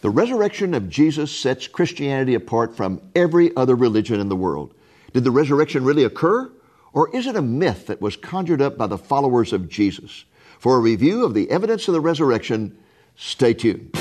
[0.00, 4.72] The resurrection of Jesus sets Christianity apart from every other religion in the world.
[5.12, 6.50] Did the resurrection really occur?
[6.94, 10.24] Or is it a myth that was conjured up by the followers of Jesus?
[10.58, 12.78] For a review of the evidence of the resurrection,
[13.14, 13.94] stay tuned.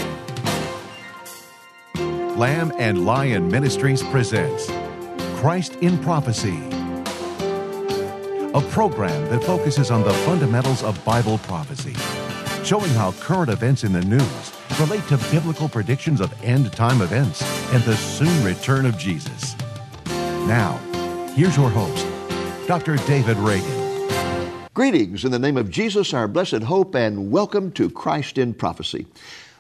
[1.96, 4.72] Lamb and Lion Ministries presents
[5.42, 6.58] Christ in Prophecy,
[8.54, 11.94] a program that focuses on the fundamentals of Bible prophecy,
[12.64, 17.42] showing how current events in the news relate to biblical predictions of end time events
[17.74, 19.56] and the soon return of Jesus.
[20.48, 20.78] Now,
[21.36, 22.06] here's your host,
[22.68, 22.96] Dr.
[23.08, 23.80] David Reagan.
[24.74, 29.06] Greetings in the name of Jesus, our blessed hope, and welcome to Christ in Prophecy.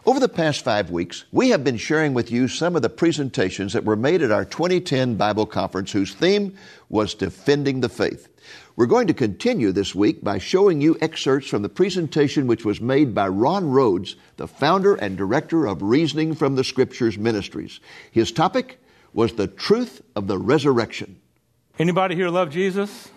[0.05, 3.73] Over the past five weeks, we have been sharing with you some of the presentations
[3.73, 6.55] that were made at our 2010 Bible Conference, whose theme
[6.88, 8.29] was Defending the Faith.
[8.80, 12.80] We're going to continue this week by showing you excerpts from the presentation which was
[12.80, 17.82] made by Ron Rhodes, the founder and director of Reasoning from the Scriptures Ministries.
[18.10, 18.80] His topic
[19.12, 21.20] was the truth of the resurrection.
[21.78, 23.09] Anybody here love Jesus?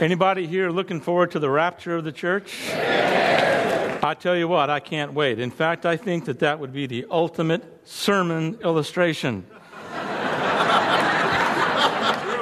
[0.00, 2.70] Anybody here looking forward to the rapture of the church?
[2.72, 5.40] I tell you what, I can't wait.
[5.40, 9.44] In fact, I think that that would be the ultimate sermon illustration.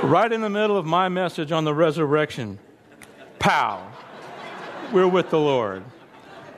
[0.02, 2.58] Right in the middle of my message on the resurrection,
[3.38, 3.86] pow,
[4.92, 5.84] we're with the Lord.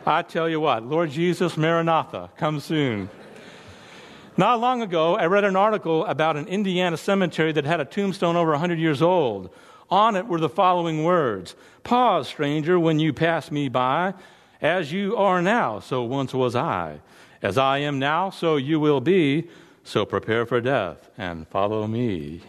[0.06, 3.08] I tell you what, Lord Jesus, Maranatha, come soon.
[4.36, 8.36] Not long ago, I read an article about an Indiana cemetery that had a tombstone
[8.36, 9.50] over 100 years old.
[9.90, 14.14] On it were the following words Pause, stranger, when you pass me by.
[14.60, 17.00] As you are now, so once was I.
[17.42, 19.48] As I am now, so you will be.
[19.84, 22.40] So prepare for death and follow me.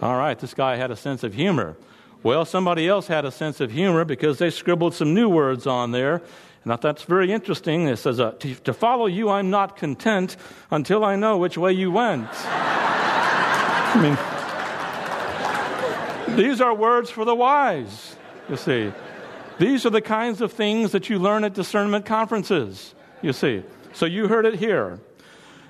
[0.00, 1.76] All right, this guy had a sense of humor.
[2.22, 5.90] Well, somebody else had a sense of humor because they scribbled some new words on
[5.90, 6.22] there.
[6.64, 7.88] And I thought that's very interesting.
[7.88, 10.36] It says, uh, to, to follow you, I'm not content
[10.70, 12.28] until I know which way you went.
[13.90, 14.18] I mean,
[16.36, 18.16] these are words for the wise,
[18.48, 18.92] you see.
[19.58, 23.64] These are the kinds of things that you learn at discernment conferences, you see.
[23.92, 25.00] So you heard it here.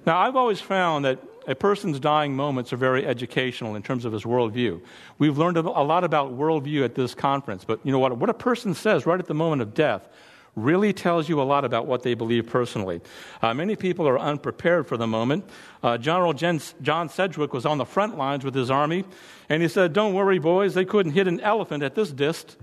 [0.04, 4.12] Now, I've always found that a person's dying moments are very educational in terms of
[4.12, 4.80] his worldview.
[5.18, 8.16] We've learned a lot about worldview at this conference, but you know what?
[8.18, 10.06] What a person says right at the moment of death
[10.54, 13.00] really tells you a lot about what they believe personally.
[13.40, 15.48] Uh, many people are unprepared for the moment.
[15.82, 19.04] Uh, General John Sedgwick was on the front lines with his army,
[19.48, 22.56] and he said, Don't worry, boys, they couldn't hit an elephant at this dist.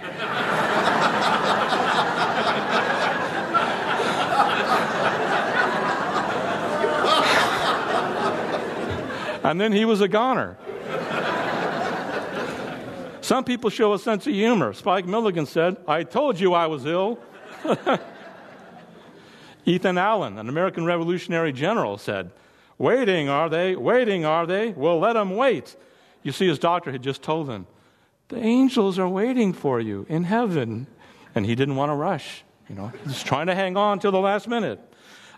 [9.50, 10.56] and then he was a goner.
[13.20, 14.72] Some people show a sense of humor.
[14.72, 17.18] Spike Milligan said, I told you I was ill.
[19.66, 22.30] Ethan Allen, an American Revolutionary general, said,
[22.78, 23.74] Waiting, are they?
[23.74, 24.68] Waiting, are they?
[24.70, 25.74] Well, let them wait.
[26.22, 27.66] You see, his doctor had just told him,
[28.28, 30.86] The angels are waiting for you in heaven.
[31.34, 32.44] And he didn't want to rush.
[32.68, 34.78] You know, he's trying to hang on till the last minute.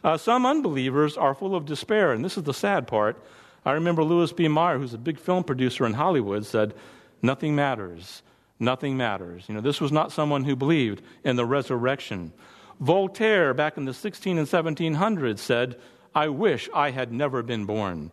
[0.05, 3.17] Uh, some unbelievers are full of despair, and this is the sad part.
[3.65, 4.49] I remember Louis B.
[4.49, 6.75] Mayer, who's a big film producer in Hollywood, said,
[7.23, 8.23] Nothing matters.
[8.59, 9.45] Nothing matters.
[9.49, 12.33] You know, this was not someone who believed in the resurrection.
[12.81, 15.79] Voltaire, back in the 16 and 1700s, said,
[16.15, 18.11] I wish I had never been born.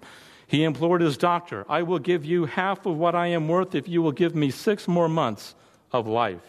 [0.47, 3.87] He implored his doctor, I will give you half of what I am worth if
[3.87, 5.53] you will give me six more months
[5.91, 6.41] of life.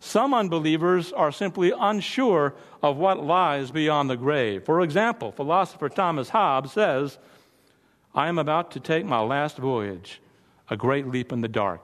[0.00, 4.64] Some unbelievers are simply unsure of what lies beyond the grave.
[4.64, 7.16] For example, philosopher Thomas Hobbes says,
[8.14, 10.20] I am about to take my last voyage,
[10.70, 11.80] a great leap in the dark.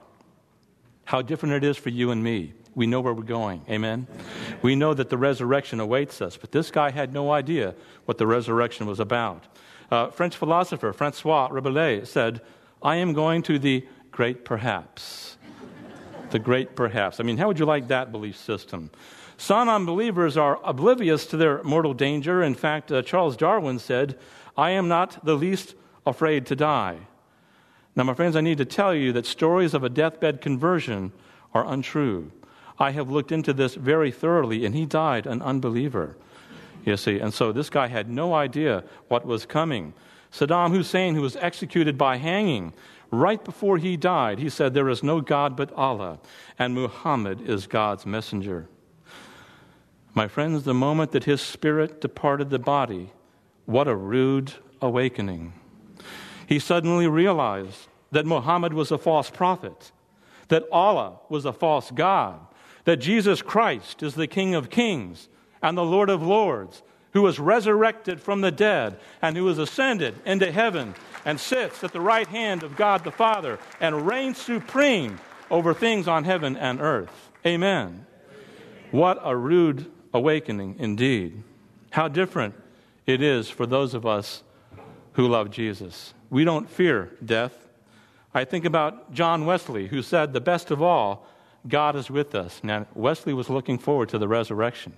[1.03, 2.53] How different it is for you and me.
[2.73, 3.65] We know where we're going.
[3.69, 4.07] Amen?
[4.61, 7.75] We know that the resurrection awaits us, but this guy had no idea
[8.05, 9.45] what the resurrection was about.
[9.91, 12.39] Uh, French philosopher Francois Rabelais said,
[12.81, 15.35] I am going to the great perhaps.
[16.29, 17.19] the great perhaps.
[17.19, 18.89] I mean, how would you like that belief system?
[19.35, 22.41] Some unbelievers are oblivious to their mortal danger.
[22.41, 24.17] In fact, uh, Charles Darwin said,
[24.55, 25.75] I am not the least
[26.05, 26.99] afraid to die.
[27.95, 31.11] Now, my friends, I need to tell you that stories of a deathbed conversion
[31.53, 32.31] are untrue.
[32.79, 36.15] I have looked into this very thoroughly, and he died an unbeliever.
[36.85, 39.93] You see, and so this guy had no idea what was coming.
[40.31, 42.73] Saddam Hussein, who was executed by hanging,
[43.11, 46.19] right before he died, he said, There is no God but Allah,
[46.57, 48.67] and Muhammad is God's messenger.
[50.13, 53.11] My friends, the moment that his spirit departed the body,
[53.65, 55.53] what a rude awakening
[56.51, 59.93] he suddenly realized that Muhammad was a false prophet,
[60.49, 62.41] that Allah was a false God,
[62.83, 65.29] that Jesus Christ is the King of kings
[65.61, 66.83] and the Lord of lords,
[67.13, 70.93] who was resurrected from the dead and who has ascended into heaven
[71.23, 76.05] and sits at the right hand of God the Father and reigns supreme over things
[76.09, 77.29] on heaven and earth.
[77.45, 78.05] Amen.
[78.91, 81.43] What a rude awakening indeed.
[81.91, 82.55] How different
[83.05, 84.43] it is for those of us
[85.13, 86.13] who love Jesus.
[86.31, 87.53] We don't fear death.
[88.33, 91.27] I think about John Wesley, who said, The best of all,
[91.67, 92.61] God is with us.
[92.63, 94.93] Now, Wesley was looking forward to the resurrection.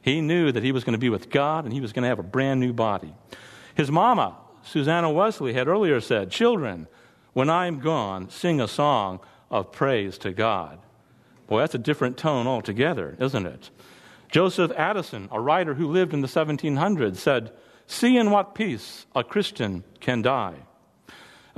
[0.00, 2.08] He knew that he was going to be with God and he was going to
[2.08, 3.12] have a brand new body.
[3.74, 6.86] His mama, Susanna Wesley, had earlier said, Children,
[7.32, 9.20] when I am gone, sing a song
[9.50, 10.78] of praise to God.
[11.48, 13.70] Boy, that's a different tone altogether, isn't it?
[14.30, 17.50] Joseph Addison, a writer who lived in the 1700s, said,
[17.86, 20.56] See in what peace a Christian can die.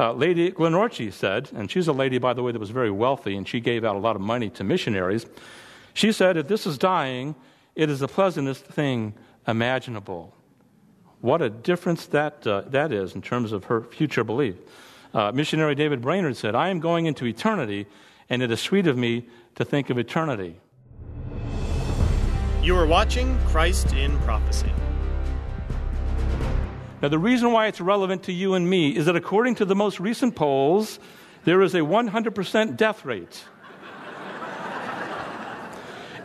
[0.00, 3.37] Uh, lady Glenorchy said, and she's a lady, by the way, that was very wealthy,
[3.37, 5.26] and she gave out a lot of money to missionaries.
[5.93, 7.35] She said, If this is dying,
[7.75, 9.12] it is the pleasantest thing
[9.47, 10.35] imaginable.
[11.20, 14.55] What a difference that, uh, that is in terms of her future belief.
[15.12, 17.87] Uh, missionary David Brainerd said, I am going into eternity,
[18.31, 20.56] and it is sweet of me to think of eternity.
[22.62, 24.73] You are watching Christ in Prophecy.
[27.02, 29.75] Now, the reason why it's relevant to you and me is that according to the
[29.75, 30.99] most recent polls,
[31.44, 33.44] there is a 100% death rate.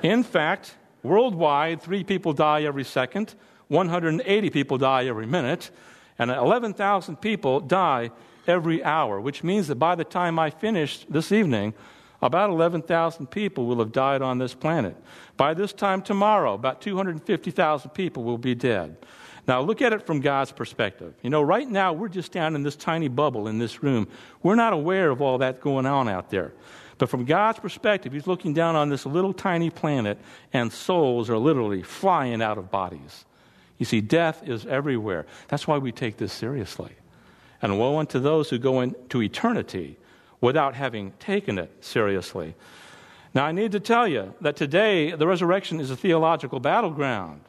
[0.03, 3.35] In fact, worldwide, three people die every second,
[3.69, 5.71] 180 people die every minute,
[6.19, 8.11] and 11,000 people die
[8.45, 11.73] every hour, which means that by the time I finish this evening,
[12.21, 14.95] about 11,000 people will have died on this planet.
[15.37, 18.97] By this time tomorrow, about 250,000 people will be dead.
[19.47, 21.13] Now, look at it from God's perspective.
[21.21, 24.07] You know, right now, we're just down in this tiny bubble in this room.
[24.41, 26.53] We're not aware of all that going on out there.
[26.97, 30.17] But from God's perspective, He's looking down on this little tiny planet,
[30.53, 33.25] and souls are literally flying out of bodies.
[33.77, 35.25] You see, death is everywhere.
[35.47, 36.93] That's why we take this seriously.
[37.61, 39.97] And woe unto those who go into eternity
[40.41, 42.55] without having taken it seriously.
[43.33, 47.41] Now, I need to tell you that today the resurrection is a theological battleground.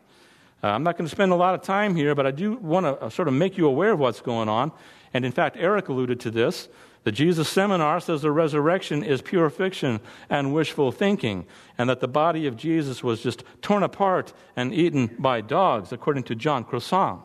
[0.67, 2.87] Uh, I'm not going to spend a lot of time here, but I do want
[2.87, 4.73] to uh, sort of make you aware of what's going on.
[5.15, 6.69] And in fact, Eric alluded to this.
[7.05, 11.47] The Jesus Seminar says the resurrection is pure fiction and wishful thinking,
[11.79, 16.25] and that the body of Jesus was just torn apart and eaten by dogs, according
[16.25, 17.21] to John Crossan.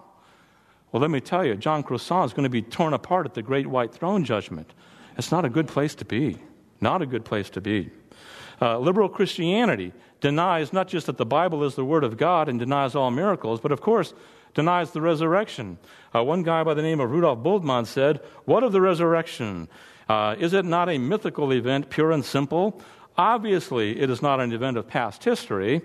[0.92, 3.42] Well, let me tell you, John Crossan is going to be torn apart at the
[3.42, 4.72] great white throne judgment.
[5.18, 6.38] It's not a good place to be.
[6.80, 7.90] Not a good place to be.
[8.62, 12.60] Uh, liberal Christianity denies not just that the Bible is the Word of God and
[12.60, 14.14] denies all miracles, but of course
[14.54, 15.78] denies the resurrection.
[16.14, 19.68] Uh, one guy by the name of Rudolf Bultmann said, What of the resurrection?
[20.08, 22.82] Uh, is it not a mythical event, pure and simple?
[23.18, 25.82] Obviously, it is not an event of past history.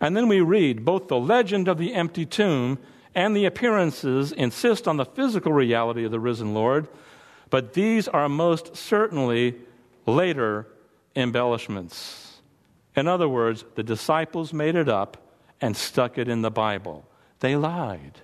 [0.00, 2.78] And then we read both the legend of the empty tomb
[3.14, 6.88] and the appearances insist on the physical reality of the risen Lord,
[7.48, 9.54] but these are most certainly
[10.06, 10.66] later
[11.16, 12.40] embellishments.
[12.96, 15.16] In other words, the disciples made it up
[15.60, 17.06] and stuck it in the Bible.
[17.40, 18.20] They lied.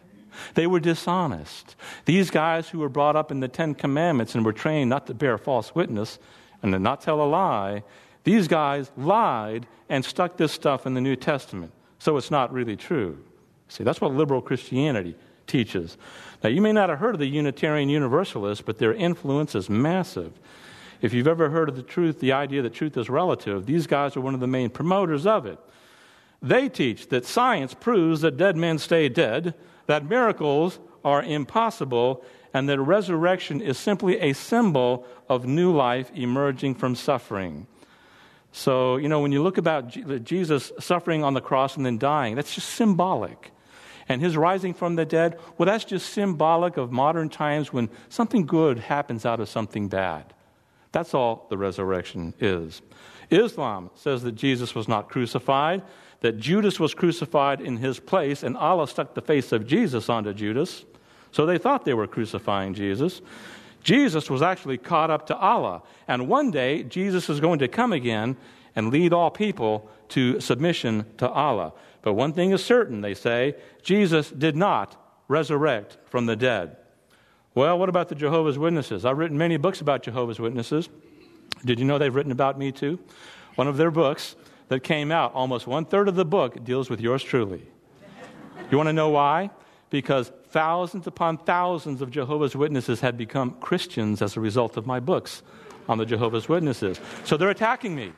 [0.54, 1.74] They were dishonest.
[2.04, 5.14] These guys who were brought up in the Ten Commandments and were trained not to
[5.14, 6.18] bear false witness
[6.62, 7.82] and to not tell a lie,
[8.24, 11.72] these guys lied and stuck this stuff in the New Testament.
[11.98, 13.22] So it's not really true.
[13.68, 15.14] See, that's what liberal Christianity
[15.46, 15.96] teaches.
[16.42, 20.32] Now, you may not have heard of the Unitarian Universalists, but their influence is massive.
[21.00, 24.16] If you've ever heard of the truth, the idea that truth is relative, these guys
[24.16, 25.58] are one of the main promoters of it.
[26.42, 29.54] They teach that science proves that dead men stay dead,
[29.86, 36.74] that miracles are impossible, and that resurrection is simply a symbol of new life emerging
[36.74, 37.66] from suffering.
[38.52, 39.88] So, you know, when you look about
[40.24, 43.52] Jesus suffering on the cross and then dying, that's just symbolic.
[44.08, 48.44] And his rising from the dead, well, that's just symbolic of modern times when something
[48.44, 50.34] good happens out of something bad.
[50.92, 52.82] That's all the resurrection is.
[53.30, 55.82] Islam says that Jesus was not crucified,
[56.20, 60.34] that Judas was crucified in his place, and Allah stuck the face of Jesus onto
[60.34, 60.84] Judas.
[61.32, 63.22] So they thought they were crucifying Jesus.
[63.82, 65.82] Jesus was actually caught up to Allah.
[66.08, 68.36] And one day, Jesus is going to come again
[68.76, 71.72] and lead all people to submission to Allah.
[72.02, 74.96] But one thing is certain, they say Jesus did not
[75.28, 76.76] resurrect from the dead.
[77.54, 79.04] Well, what about the Jehovah's Witnesses?
[79.04, 80.88] I've written many books about Jehovah's Witnesses.
[81.64, 82.98] Did you know they've written about me too?
[83.56, 84.36] One of their books
[84.68, 87.66] that came out, almost one third of the book deals with yours truly.
[88.70, 89.50] You want to know why?
[89.90, 95.00] Because thousands upon thousands of Jehovah's Witnesses had become Christians as a result of my
[95.00, 95.42] books
[95.88, 97.00] on the Jehovah's Witnesses.
[97.24, 98.12] So they're attacking me.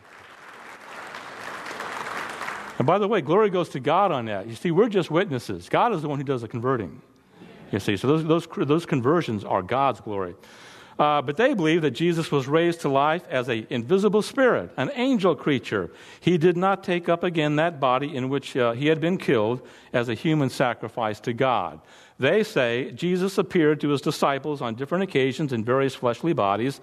[2.78, 4.46] And by the way, glory goes to God on that.
[4.46, 5.68] You see, we're just witnesses.
[5.68, 7.00] God is the one who does the converting.
[7.72, 10.34] You see, so those, those, those conversions are God's glory.
[10.98, 14.90] Uh, but they believe that Jesus was raised to life as an invisible spirit, an
[14.94, 15.90] angel creature.
[16.20, 19.66] He did not take up again that body in which uh, he had been killed
[19.92, 21.80] as a human sacrifice to God.
[22.18, 26.80] They say Jesus appeared to his disciples on different occasions in various fleshly bodies,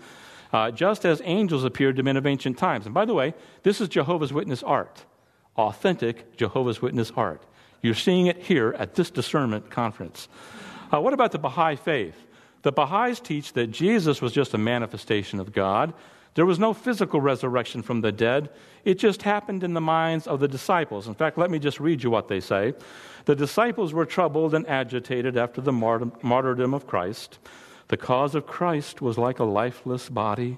[0.51, 2.85] uh, just as angels appeared to men of ancient times.
[2.87, 5.05] And by the way, this is Jehovah's Witness art,
[5.55, 7.43] authentic Jehovah's Witness art.
[7.81, 10.27] You're seeing it here at this discernment conference.
[10.91, 12.15] Uh, what about the Baha'i faith?
[12.61, 15.93] The Baha'is teach that Jesus was just a manifestation of God.
[16.35, 18.49] There was no physical resurrection from the dead.
[18.85, 21.07] It just happened in the minds of the disciples.
[21.07, 22.73] In fact, let me just read you what they say.
[23.25, 27.39] The disciples were troubled and agitated after the martyrdom of Christ.
[27.87, 30.57] The cause of Christ was like a lifeless body.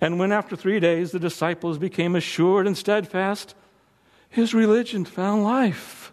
[0.00, 3.54] And when after three days the disciples became assured and steadfast,
[4.28, 6.12] his religion found life,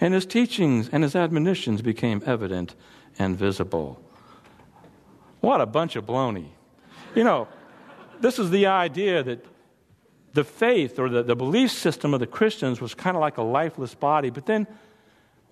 [0.00, 2.74] and his teachings and his admonitions became evident
[3.18, 4.00] and visible.
[5.40, 6.48] What a bunch of baloney.
[7.14, 7.48] You know,
[8.20, 9.44] this is the idea that
[10.32, 13.42] the faith or the, the belief system of the Christians was kind of like a
[13.42, 14.66] lifeless body, but then,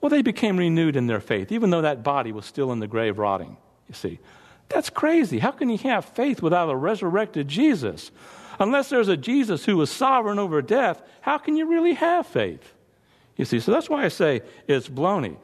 [0.00, 2.88] well, they became renewed in their faith, even though that body was still in the
[2.88, 3.56] grave rotting,
[3.88, 4.18] you see.
[4.68, 5.38] That's crazy.
[5.38, 8.10] How can you have faith without a resurrected Jesus?
[8.58, 12.74] Unless there's a Jesus who was sovereign over death, how can you really have faith?
[13.36, 15.36] You see, so that's why I say it's baloney.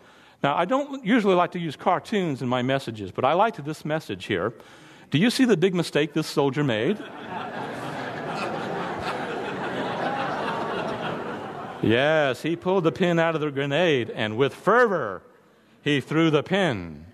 [0.42, 3.84] Now, I don't usually like to use cartoons in my messages, but I liked this
[3.84, 4.52] message here.
[5.10, 6.98] Do you see the big mistake this soldier made?
[11.82, 15.22] yes, he pulled the pin out of the grenade, and with fervor,
[15.82, 17.06] he threw the pin.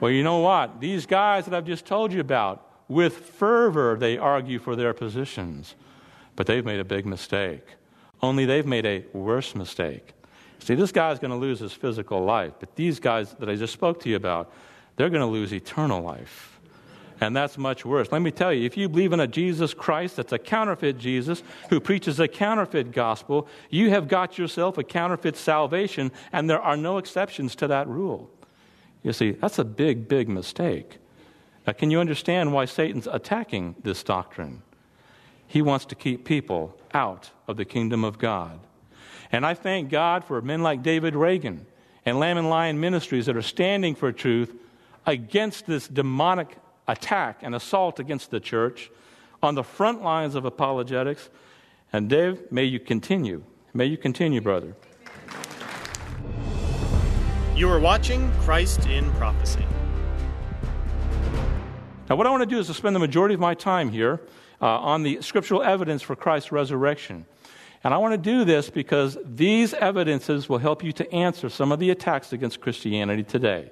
[0.00, 0.80] Well, you know what?
[0.80, 5.74] These guys that I've just told you about, with fervor, they argue for their positions.
[6.36, 7.64] But they've made a big mistake.
[8.24, 10.14] Only they've made a worse mistake.
[10.58, 13.74] See, this guy's going to lose his physical life, but these guys that I just
[13.74, 14.50] spoke to you about,
[14.96, 16.58] they're going to lose eternal life.
[17.20, 18.10] And that's much worse.
[18.10, 21.42] Let me tell you, if you believe in a Jesus Christ that's a counterfeit Jesus
[21.68, 26.78] who preaches a counterfeit gospel, you have got yourself a counterfeit salvation, and there are
[26.78, 28.30] no exceptions to that rule.
[29.02, 30.96] You see, that's a big, big mistake.
[31.66, 34.62] Now, can you understand why Satan's attacking this doctrine?
[35.46, 38.60] He wants to keep people out of the kingdom of God.
[39.30, 41.66] And I thank God for men like David Reagan
[42.04, 44.54] and Lamb and Lion Ministries that are standing for truth
[45.06, 48.90] against this demonic attack and assault against the church
[49.42, 51.30] on the front lines of apologetics.
[51.92, 53.42] And Dave, may you continue.
[53.72, 54.74] May you continue, brother.
[57.56, 59.64] You are watching Christ in Prophecy.
[62.08, 64.20] Now, what I want to do is to spend the majority of my time here
[64.64, 67.26] uh, on the scriptural evidence for Christ's resurrection.
[67.84, 71.70] And I want to do this because these evidences will help you to answer some
[71.70, 73.70] of the attacks against Christianity today.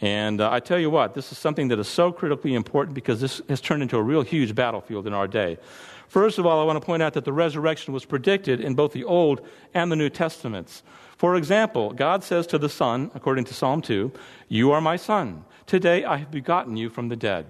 [0.00, 3.20] And uh, I tell you what, this is something that is so critically important because
[3.20, 5.58] this has turned into a real huge battlefield in our day.
[6.06, 8.92] First of all, I want to point out that the resurrection was predicted in both
[8.92, 9.40] the Old
[9.72, 10.84] and the New Testaments.
[11.16, 14.12] For example, God says to the Son, according to Psalm 2,
[14.46, 15.44] You are my Son.
[15.66, 17.46] Today I have begotten you from the dead.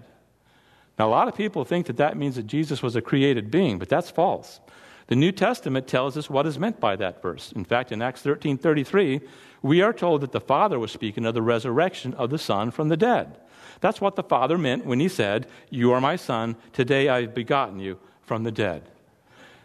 [0.98, 3.78] Now, a lot of people think that that means that Jesus was a created being,
[3.78, 4.60] but that's false.
[5.06, 7.52] The New Testament tells us what is meant by that verse.
[7.52, 9.20] In fact, in Acts 13 33,
[9.60, 12.88] we are told that the Father was speaking of the resurrection of the Son from
[12.88, 13.38] the dead.
[13.80, 17.34] That's what the Father meant when he said, You are my Son, today I have
[17.34, 18.88] begotten you from the dead.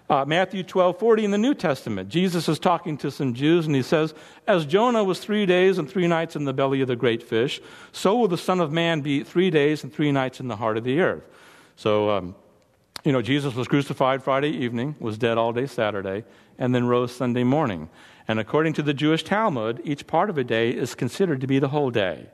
[0.10, 3.76] Uh, Matthew 12 40 in the New Testament, Jesus is talking to some Jews and
[3.76, 4.16] he says,
[4.48, 7.62] As Jonah was three days and three nights in the belly of the great fish,
[7.92, 10.78] so will the Son of Man be three days and three nights in the heart
[10.78, 11.24] of the earth.
[11.76, 12.36] So, um,
[13.04, 16.26] you know, Jesus was crucified Friday evening, was dead all day Saturday,
[16.58, 17.88] and then rose Sunday morning.
[18.28, 21.60] And according to the Jewish Talmud, each part of a day is considered to be
[21.60, 22.30] the whole day.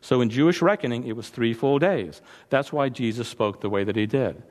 [0.00, 2.22] So in Jewish reckoning, it was three full days.
[2.48, 4.42] That's why Jesus spoke the way that he did.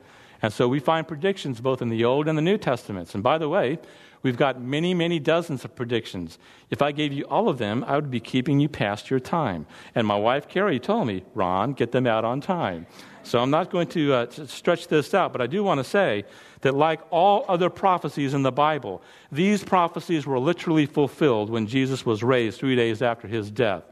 [0.43, 3.15] And so we find predictions both in the Old and the New Testaments.
[3.15, 3.79] And by the way,
[4.23, 6.38] we've got many, many dozens of predictions.
[6.69, 9.65] If I gave you all of them, I would be keeping you past your time.
[9.95, 12.88] And my wife, Carrie, told me, Ron, get them out on time.
[13.23, 16.25] So I'm not going to, uh, stretch this out, but I do want to say
[16.59, 22.05] that, like all other prophecies in the Bible, these prophecies were literally fulfilled when Jesus
[22.05, 23.83] was raised three days after his death.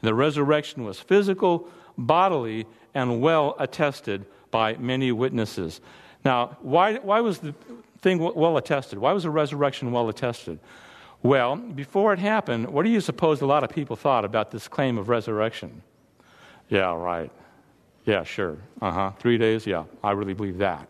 [0.00, 1.68] And the resurrection was physical,
[1.98, 5.80] bodily, and well attested by many witnesses.
[6.24, 7.52] Now, why, why was the
[8.00, 9.00] thing well attested?
[9.00, 10.60] Why was the resurrection well attested?
[11.24, 14.68] Well, before it happened, what do you suppose a lot of people thought about this
[14.68, 15.82] claim of resurrection?
[16.68, 17.30] Yeah, right.
[18.04, 18.58] Yeah, sure.
[18.80, 19.10] Uh huh.
[19.18, 19.66] Three days?
[19.66, 20.88] Yeah, I really believe that.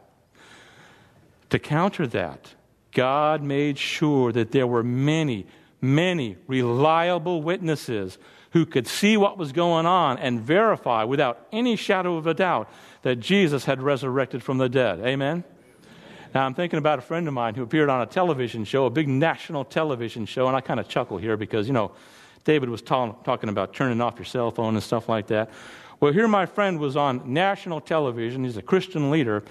[1.51, 2.55] To counter that,
[2.93, 5.47] God made sure that there were many,
[5.81, 8.19] many reliable witnesses
[8.53, 12.71] who could see what was going on and verify without any shadow of a doubt
[13.03, 15.01] that Jesus had resurrected from the dead.
[15.01, 15.45] Amen?
[16.35, 18.91] Now, I'm thinking about a friend of mine who appeared on a television show, a
[18.91, 21.93] big national television show, and I kind of chuckle here because, you know,
[22.45, 25.51] David was ta- talking about turning off your cell phone and stuff like that.
[26.01, 28.45] Well, here my friend was on national television.
[28.45, 29.45] He's a Christian leader.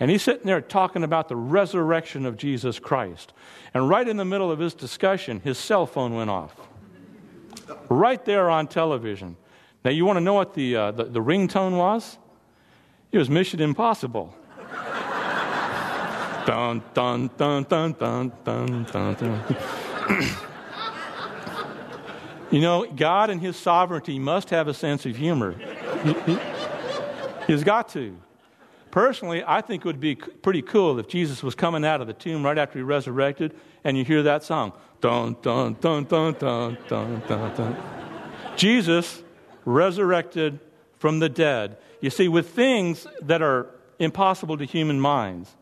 [0.00, 3.32] And he's sitting there talking about the resurrection of Jesus Christ.
[3.72, 6.56] And right in the middle of his discussion, his cell phone went off.
[7.88, 9.36] Right there on television.
[9.84, 12.18] Now, you want to know what the, uh, the, the ringtone was?
[13.12, 14.34] It was Mission Impossible.
[16.46, 19.56] dun, dun, dun, dun, dun, dun, dun, dun.
[22.50, 25.54] you know, God and His sovereignty must have a sense of humor.
[26.02, 26.38] He, he,
[27.46, 28.16] he's got to.
[28.90, 32.14] Personally, I think it would be pretty cool if Jesus was coming out of the
[32.14, 33.54] tomb right after he resurrected
[33.84, 34.72] and you hear that song.
[35.02, 37.76] Dun, dun, dun, dun, dun, dun, dun, dun.
[38.56, 39.22] Jesus
[39.66, 40.60] resurrected
[41.02, 41.76] from the dead.
[42.00, 43.66] You see, with things that are
[43.98, 45.52] impossible to human minds,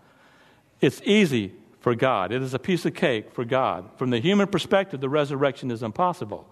[0.83, 2.31] it's easy for God.
[2.31, 3.89] It is a piece of cake for God.
[3.97, 6.47] From the human perspective, the resurrection is impossible.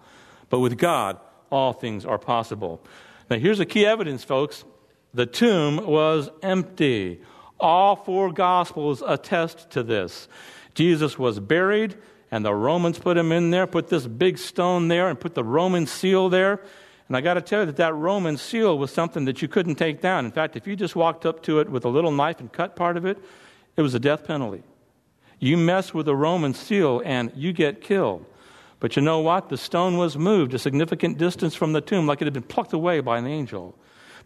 [0.49, 1.19] But with God,
[1.51, 2.81] all things are possible.
[3.29, 4.65] Now, here's the key evidence, folks
[5.13, 7.21] the tomb was empty.
[7.59, 10.27] All four Gospels attest to this.
[10.73, 11.95] Jesus was buried,
[12.31, 15.43] and the Romans put him in there, put this big stone there, and put the
[15.43, 16.59] Roman seal there.
[17.09, 19.75] And I got to tell you that that Roman seal was something that you couldn't
[19.75, 20.25] take down.
[20.25, 22.75] In fact, if you just walked up to it with a little knife and cut
[22.75, 23.17] part of it,
[23.75, 24.63] it was a death penalty.
[25.39, 28.25] You mess with a Roman seal and you get killed.
[28.79, 29.49] But you know what?
[29.49, 32.73] The stone was moved a significant distance from the tomb, like it had been plucked
[32.73, 33.75] away by an angel.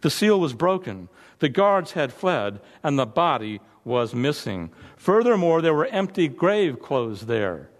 [0.02, 4.70] The seal was broken, the guards had fled, and the body was missing.
[4.96, 7.70] Furthermore, there were empty grave clothes there.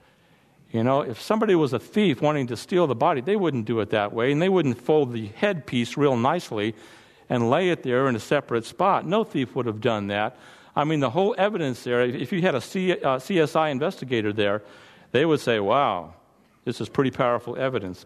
[0.75, 3.79] You know, if somebody was a thief wanting to steal the body, they wouldn't do
[3.79, 6.75] it that way, and they wouldn't fold the headpiece real nicely
[7.31, 9.07] and lay it there in a separate spot.
[9.07, 10.37] No thief would have done that.
[10.75, 14.63] I mean, the whole evidence there, if you had a C, uh, CSI investigator there,
[15.13, 16.15] they would say, wow,
[16.65, 18.05] this is pretty powerful evidence.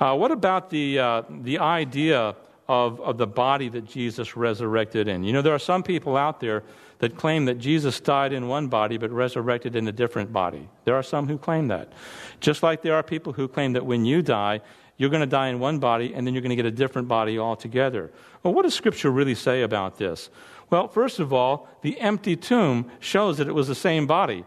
[0.00, 2.34] Uh, what about the, uh, the idea
[2.68, 5.24] of, of the body that Jesus resurrected in.
[5.24, 6.62] You know, there are some people out there
[6.98, 10.68] that claim that Jesus died in one body but resurrected in a different body.
[10.84, 11.92] There are some who claim that.
[12.40, 14.60] Just like there are people who claim that when you die,
[14.96, 17.08] you're going to die in one body and then you're going to get a different
[17.08, 18.10] body altogether.
[18.42, 20.30] Well, what does Scripture really say about this?
[20.70, 24.44] Well, first of all, the empty tomb shows that it was the same body.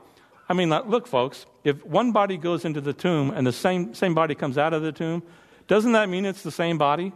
[0.50, 4.16] I mean, look, folks, if one body goes into the tomb and the same, same
[4.16, 5.22] body comes out of the tomb,
[5.68, 7.14] doesn't that mean it's the same body?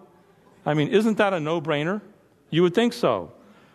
[0.65, 2.01] I mean, isn't that a no brainer?
[2.51, 3.31] You would think so.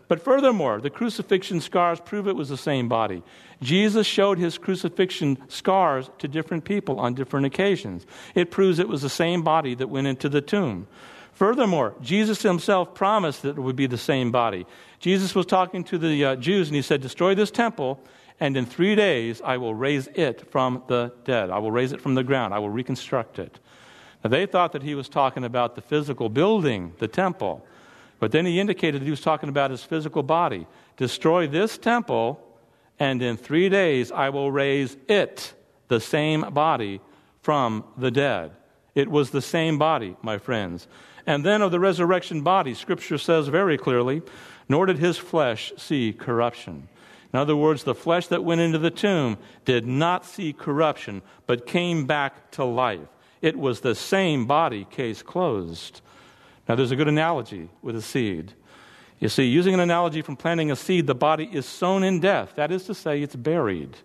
[0.08, 3.22] But furthermore, the crucifixion scars prove it was the same body.
[3.62, 8.06] Jesus showed his crucifixion scars to different people on different occasions.
[8.34, 10.86] It proves it was the same body that went into the tomb.
[11.34, 14.66] Furthermore, Jesus himself promised that it would be the same body.
[14.98, 18.00] Jesus was talking to the uh, Jews and he said, Destroy this temple,
[18.40, 21.50] and in three days I will raise it from the dead.
[21.50, 22.54] I will raise it from the ground.
[22.54, 23.60] I will reconstruct it.
[24.24, 27.64] Now, they thought that he was talking about the physical building, the temple.
[28.18, 30.66] But then he indicated he was talking about his physical body.
[30.96, 32.40] Destroy this temple,
[32.98, 35.54] and in three days I will raise it,
[35.88, 37.00] the same body,
[37.42, 38.52] from the dead.
[38.94, 40.88] It was the same body, my friends.
[41.26, 44.22] And then of the resurrection body, Scripture says very clearly,
[44.68, 46.88] nor did his flesh see corruption.
[47.32, 51.66] In other words, the flesh that went into the tomb did not see corruption, but
[51.66, 53.08] came back to life.
[53.42, 56.00] It was the same body, case closed.
[56.68, 58.52] Now, there's a good analogy with a seed.
[59.18, 62.52] You see, using an analogy from planting a seed, the body is sown in death.
[62.56, 63.96] That is to say, it's buried.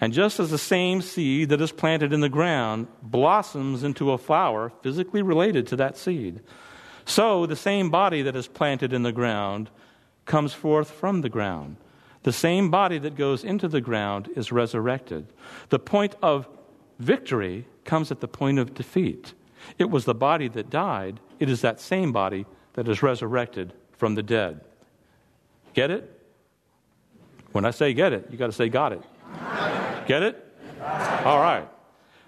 [0.00, 4.18] And just as the same seed that is planted in the ground blossoms into a
[4.18, 6.40] flower physically related to that seed,
[7.04, 9.70] so the same body that is planted in the ground
[10.24, 11.78] comes forth from the ground.
[12.22, 15.26] The same body that goes into the ground is resurrected.
[15.70, 16.46] The point of
[16.98, 19.32] Victory comes at the point of defeat.
[19.76, 24.14] It was the body that died, it is that same body that is resurrected from
[24.14, 24.60] the dead.
[25.74, 26.14] Get it?
[27.52, 29.02] When I say get it, you got to say got it.
[30.06, 30.44] Get it?
[30.80, 31.68] All right.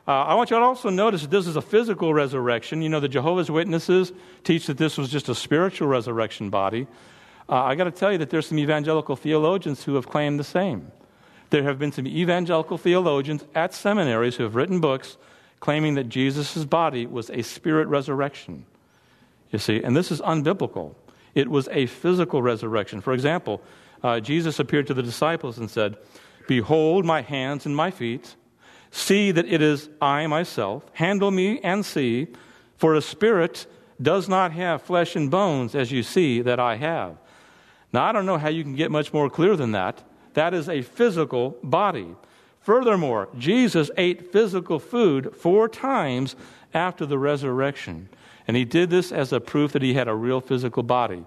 [0.08, 2.82] Uh, I want you to also notice that this is a physical resurrection.
[2.82, 4.12] You know, the Jehovah's Witnesses
[4.44, 6.86] teach that this was just a spiritual resurrection body.
[7.48, 10.44] Uh, I got to tell you that there's some evangelical theologians who have claimed the
[10.44, 10.90] same.
[11.50, 15.16] There have been some evangelical theologians at seminaries who have written books
[15.60, 18.64] claiming that Jesus' body was a spirit resurrection.
[19.50, 20.94] You see, and this is unbiblical.
[21.34, 23.00] It was a physical resurrection.
[23.00, 23.60] For example,
[24.02, 25.96] uh, Jesus appeared to the disciples and said,
[26.48, 28.34] Behold my hands and my feet.
[28.90, 30.84] See that it is I myself.
[30.94, 32.28] Handle me and see,
[32.76, 33.66] for a spirit
[34.02, 37.16] does not have flesh and bones as you see that I have.
[37.92, 40.02] Now, I don't know how you can get much more clear than that.
[40.34, 42.14] That is a physical body.
[42.60, 46.36] Furthermore, Jesus ate physical food four times
[46.74, 48.08] after the resurrection.
[48.46, 51.24] And he did this as a proof that he had a real physical body.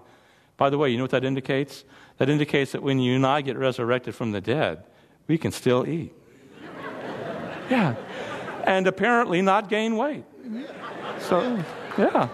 [0.56, 1.84] By the way, you know what that indicates?
[2.18, 4.84] That indicates that when you and I get resurrected from the dead,
[5.26, 6.14] we can still eat.
[7.70, 7.96] yeah.
[8.64, 10.24] And apparently not gain weight.
[11.18, 11.62] So,
[11.98, 12.28] yeah.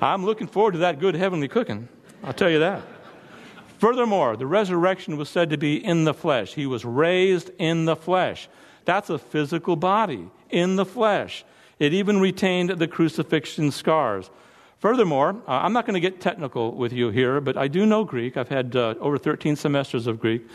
[0.00, 1.88] I'm looking forward to that good heavenly cooking.
[2.22, 2.82] I'll tell you that.
[3.82, 6.54] Furthermore, the resurrection was said to be in the flesh.
[6.54, 8.48] He was raised in the flesh.
[8.84, 11.44] That's a physical body in the flesh.
[11.80, 14.30] It even retained the crucifixion scars.
[14.78, 18.04] Furthermore, uh, I'm not going to get technical with you here, but I do know
[18.04, 18.36] Greek.
[18.36, 20.46] I've had uh, over 13 semesters of Greek.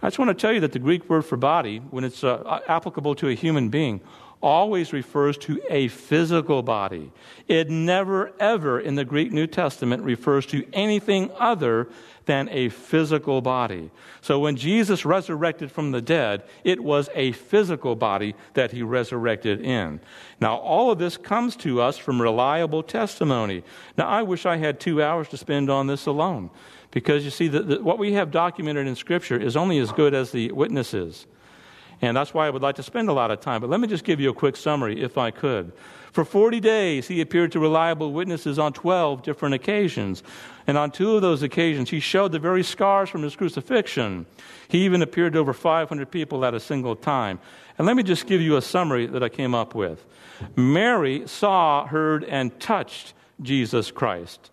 [0.00, 2.60] I just want to tell you that the Greek word for body, when it's uh,
[2.68, 4.00] applicable to a human being,
[4.40, 7.10] always refers to a physical body.
[7.48, 11.88] It never, ever in the Greek New Testament refers to anything other
[12.28, 13.90] than a physical body.
[14.20, 19.62] So when Jesus resurrected from the dead, it was a physical body that he resurrected
[19.62, 19.98] in.
[20.38, 23.64] Now, all of this comes to us from reliable testimony.
[23.96, 26.50] Now, I wish I had two hours to spend on this alone.
[26.90, 30.12] Because you see, the, the, what we have documented in Scripture is only as good
[30.12, 31.26] as the witnesses.
[32.00, 33.60] And that's why I would like to spend a lot of time.
[33.60, 35.72] But let me just give you a quick summary, if I could.
[36.12, 40.22] For 40 days, he appeared to reliable witnesses on 12 different occasions.
[40.66, 44.26] And on two of those occasions, he showed the very scars from his crucifixion.
[44.68, 47.40] He even appeared to over 500 people at a single time.
[47.76, 50.04] And let me just give you a summary that I came up with.
[50.56, 54.50] Mary saw, heard, and touched Jesus Christ.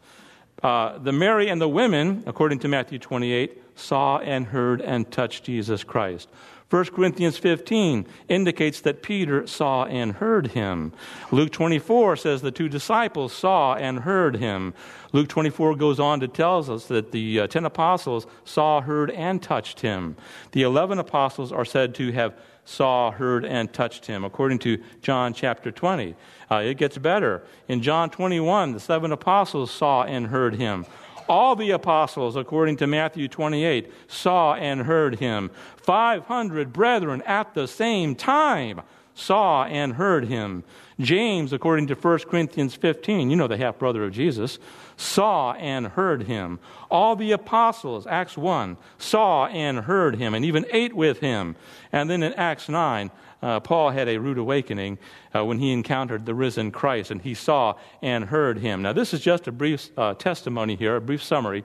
[0.63, 5.43] Uh, the Mary and the women, according to Matthew 28, saw and heard and touched
[5.43, 6.29] Jesus Christ.
[6.69, 10.91] 1 Corinthians 15 indicates that Peter saw and heard him.
[11.31, 14.73] Luke 24 says the two disciples saw and heard him.
[15.13, 19.43] Luke 24 goes on to tell us that the uh, 10 apostles saw, heard, and
[19.43, 20.15] touched him.
[20.53, 22.33] The 11 apostles are said to have
[22.65, 26.15] saw, heard, and touched him, according to John chapter 20.
[26.49, 27.43] Uh, it gets better.
[27.67, 30.87] In John 21, the seven apostles saw and heard him.
[31.27, 35.49] All the apostles, according to Matthew 28, saw and heard him.
[35.77, 38.81] 500 brethren at the same time
[39.15, 40.63] saw and heard him.
[40.99, 44.59] James, according to 1 Corinthians 15, you know the half brother of Jesus,
[44.97, 46.59] saw and heard him.
[46.91, 51.55] All the apostles, Acts 1, saw and heard him and even ate with him.
[51.91, 53.09] And then in Acts 9,
[53.45, 54.97] uh, Paul had a rude awakening
[55.35, 58.81] uh, when he encountered the risen Christ and he saw and heard him.
[58.81, 61.63] Now, this is just a brief uh, testimony here, a brief summary.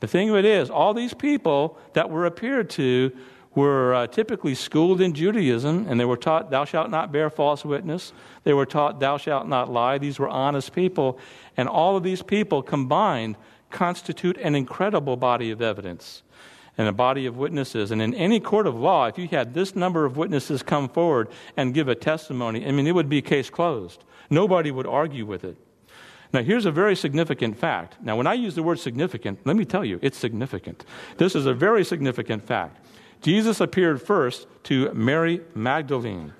[0.00, 3.12] The thing of it is, all these people that were appeared to
[3.54, 7.64] were uh, typically schooled in Judaism, and they were taught, Thou shalt not bear false
[7.64, 8.12] witness.
[8.42, 9.98] They were taught, Thou shalt not lie.
[9.98, 11.20] These were honest people.
[11.56, 13.36] And all of these people combined
[13.70, 16.24] constitute an incredible body of evidence
[16.78, 17.90] and a body of witnesses.
[17.90, 21.28] And in any court of law, if you had this number of witnesses come forward
[21.56, 24.04] and give a testimony, I mean, it would be case closed.
[24.30, 25.56] Nobody would argue with it.
[26.32, 27.96] Now, here's a very significant fact.
[28.02, 30.86] Now, when I use the word significant, let me tell you, it's significant.
[31.18, 32.78] This is a very significant fact.
[33.20, 36.32] Jesus appeared first to Mary Magdalene.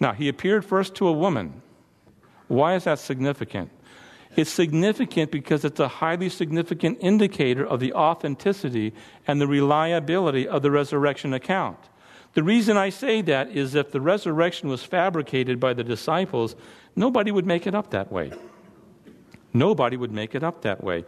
[0.00, 1.60] Now, he appeared first to a woman.
[2.48, 3.70] Why is that significant?
[4.36, 8.94] It's significant because it's a highly significant indicator of the authenticity
[9.26, 11.78] and the reliability of the resurrection account.
[12.34, 16.54] The reason I say that is if the resurrection was fabricated by the disciples,
[16.94, 18.32] nobody would make it up that way.
[19.52, 21.04] Nobody would make it up that way.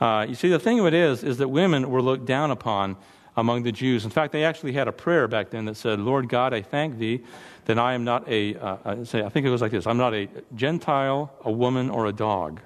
[0.00, 2.96] Uh, you see, the thing of it is, is that women were looked down upon
[3.36, 4.04] among the Jews.
[4.04, 6.98] In fact, they actually had a prayer back then that said, Lord God, I thank
[6.98, 7.22] thee
[7.66, 9.98] that I am not a, uh, I, say, I think it goes like this I'm
[9.98, 12.60] not a Gentile, a woman, or a dog.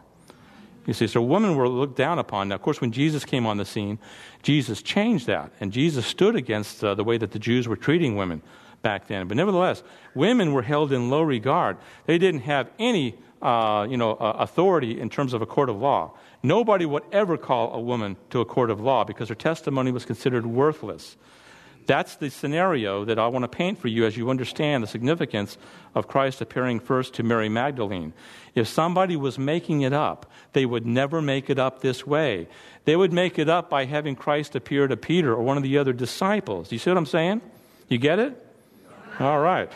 [0.86, 2.48] You see, so women were looked down upon.
[2.48, 3.98] Now, of course, when Jesus came on the scene,
[4.42, 8.16] Jesus changed that, and Jesus stood against uh, the way that the Jews were treating
[8.16, 8.42] women
[8.82, 9.28] back then.
[9.28, 9.82] But nevertheless,
[10.14, 11.76] women were held in low regard.
[12.06, 15.76] They didn't have any, uh, you know, uh, authority in terms of a court of
[15.76, 16.12] law.
[16.42, 20.04] Nobody would ever call a woman to a court of law because her testimony was
[20.04, 21.16] considered worthless.
[21.86, 25.58] That's the scenario that I want to paint for you as you understand the significance
[25.94, 28.12] of Christ appearing first to Mary Magdalene.
[28.54, 32.48] If somebody was making it up, they would never make it up this way.
[32.84, 35.78] They would make it up by having Christ appear to Peter or one of the
[35.78, 36.68] other disciples.
[36.68, 37.40] Do you see what I'm saying?
[37.88, 38.46] You get it?
[39.18, 39.70] All right.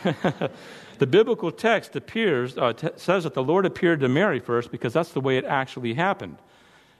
[0.99, 4.93] the biblical text appears uh, t- says that the Lord appeared to Mary first because
[4.93, 6.37] that's the way it actually happened.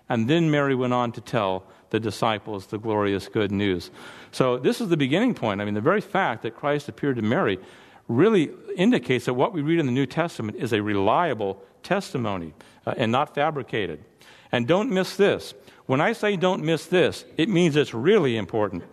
[0.09, 3.89] And then Mary went on to tell the disciples the glorious good news.
[4.31, 5.61] So, this is the beginning point.
[5.61, 7.59] I mean, the very fact that Christ appeared to Mary
[8.07, 12.53] really indicates that what we read in the New Testament is a reliable testimony
[12.85, 14.03] uh, and not fabricated.
[14.51, 15.53] And don't miss this.
[15.85, 18.83] When I say don't miss this, it means it's really important.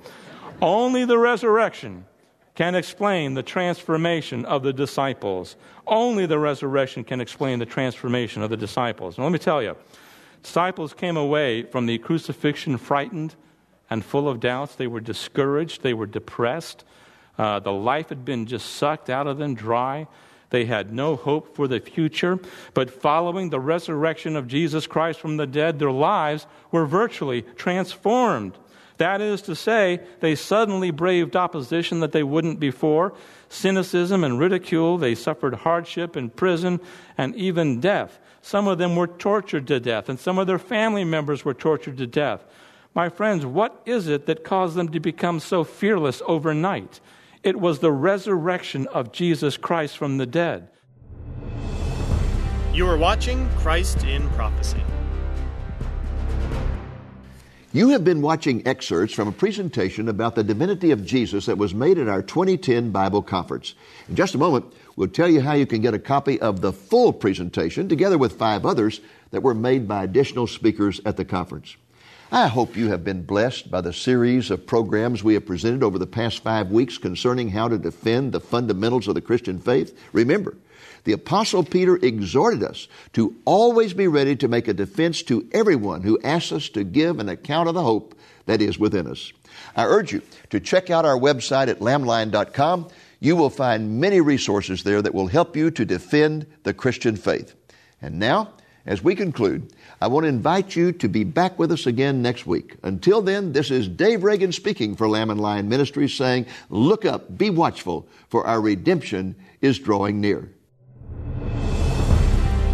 [0.61, 2.07] Only the resurrection
[2.55, 5.57] can explain the transformation of the disciples.
[5.87, 9.17] Only the resurrection can explain the transformation of the disciples.
[9.17, 9.77] Now, let me tell you,
[10.43, 13.35] disciples came away from the crucifixion frightened
[13.89, 14.75] and full of doubts.
[14.75, 16.85] They were discouraged, they were depressed.
[17.39, 20.07] Uh, the life had been just sucked out of them dry.
[20.51, 22.39] They had no hope for the future.
[22.75, 28.59] But following the resurrection of Jesus Christ from the dead, their lives were virtually transformed.
[28.99, 33.15] That is to say, they suddenly braved opposition that they wouldn't before,
[33.49, 34.99] cynicism and ridicule.
[34.99, 36.81] They suffered hardship in prison
[37.17, 38.19] and even death.
[38.43, 41.97] Some of them were tortured to death, and some of their family members were tortured
[41.99, 42.45] to death.
[42.93, 47.01] My friends, what is it that caused them to become so fearless overnight?
[47.45, 50.69] It was the resurrection of Jesus Christ from the dead.
[52.75, 54.83] You are watching Christ in Prophecy.
[57.75, 61.75] You have been watching excerpts from a presentation about the divinity of Jesus that was
[61.75, 63.75] made at our 2010 Bible Conference.
[64.11, 66.73] In just a moment, we'll tell you how you can get a copy of the
[66.73, 69.01] full presentation together with five others
[69.31, 71.77] that were made by additional speakers at the conference.
[72.31, 75.99] I hope you have been blessed by the series of programs we have presented over
[75.99, 79.99] the past five weeks concerning how to defend the fundamentals of the Christian faith.
[80.15, 80.57] Remember,
[81.05, 86.03] the Apostle Peter exhorted us to always be ready to make a defense to everyone
[86.03, 88.15] who asks us to give an account of the hope
[88.47, 89.33] that is within us.
[89.77, 92.89] I urge you to check out our website at lamblion.com.
[93.23, 97.55] You will find many resources there that will help you to defend the Christian faith.
[98.01, 98.55] And now,
[98.85, 102.49] as we conclude, I want to invite you to be back with us again next
[102.49, 102.75] week.
[102.83, 107.39] Until then, this is Dave Reagan speaking for Lamb and Lion Ministries saying, Look up,
[107.39, 110.51] be watchful, for our redemption is drawing near.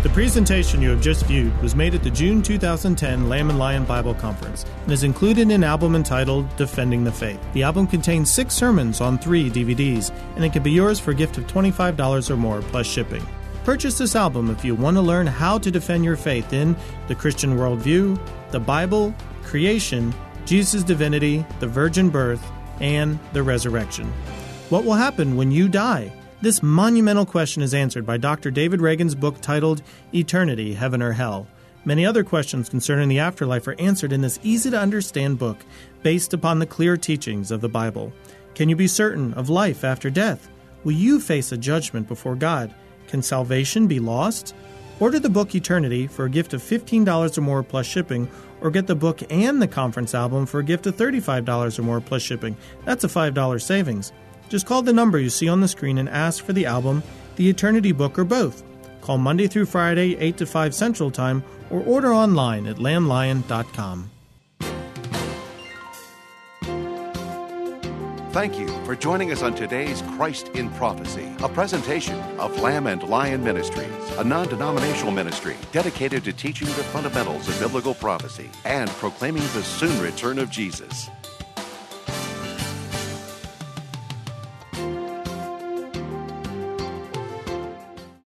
[0.04, 3.84] The presentation you have just viewed was made at the June 2010 Lamb and Lion
[3.84, 7.40] Bible Conference and is included in an album entitled Defending the Faith.
[7.52, 11.14] The album contains six sermons on three DVDs, and it can be yours for a
[11.16, 13.26] gift of $25 or more plus shipping.
[13.64, 16.76] Purchase this album if you want to learn how to defend your faith in
[17.08, 18.20] the Christian worldview,
[18.52, 20.14] the Bible, creation,
[20.46, 22.46] Jesus' divinity, the virgin birth,
[22.80, 24.06] and the resurrection.
[24.68, 26.12] What will happen when you die?
[26.40, 28.52] This monumental question is answered by Dr.
[28.52, 29.82] David Reagan's book titled
[30.14, 31.48] Eternity, Heaven or Hell.
[31.84, 35.58] Many other questions concerning the afterlife are answered in this easy to understand book
[36.04, 38.12] based upon the clear teachings of the Bible.
[38.54, 40.48] Can you be certain of life after death?
[40.84, 42.72] Will you face a judgment before God?
[43.08, 44.54] Can salvation be lost?
[45.00, 48.86] Order the book Eternity for a gift of $15 or more plus shipping, or get
[48.86, 52.56] the book and the conference album for a gift of $35 or more plus shipping.
[52.84, 54.12] That's a $5 savings.
[54.48, 57.02] Just call the number you see on the screen and ask for the album,
[57.36, 58.62] the Eternity book, or both.
[59.00, 64.10] Call Monday through Friday, 8 to 5 Central Time, or order online at lamblion.com.
[68.32, 73.02] Thank you for joining us on today's Christ in Prophecy, a presentation of Lamb and
[73.02, 78.88] Lion Ministries, a non denominational ministry dedicated to teaching the fundamentals of biblical prophecy and
[78.90, 81.08] proclaiming the soon return of Jesus.